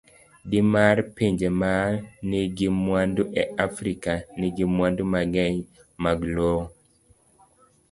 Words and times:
D. 0.49 0.51
mar 0.73 0.97
Pinje 1.15 1.47
ma 1.61 1.73
nigi 2.29 2.67
mwandu 2.83 3.23
e 3.41 3.43
Afrika, 3.67 4.11
nigi 4.39 4.63
mwandu 4.75 5.03
mang'eny 5.13 5.57
mag 6.03 6.19
lowo. 6.35 6.63